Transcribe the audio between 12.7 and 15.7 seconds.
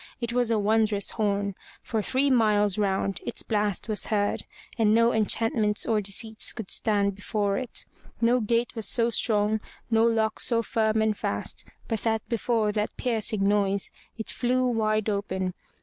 that piercing noise it flew wide open.